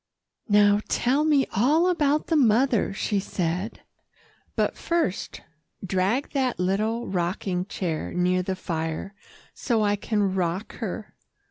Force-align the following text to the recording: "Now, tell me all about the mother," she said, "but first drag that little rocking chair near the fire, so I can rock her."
"Now, 0.49 0.79
tell 0.87 1.23
me 1.23 1.45
all 1.55 1.87
about 1.87 2.25
the 2.25 2.35
mother," 2.35 2.91
she 2.91 3.19
said, 3.19 3.81
"but 4.55 4.75
first 4.75 5.41
drag 5.85 6.31
that 6.31 6.57
little 6.59 7.07
rocking 7.07 7.67
chair 7.67 8.11
near 8.11 8.41
the 8.41 8.55
fire, 8.55 9.13
so 9.53 9.83
I 9.83 9.95
can 9.95 10.33
rock 10.33 10.73
her." 10.77 11.13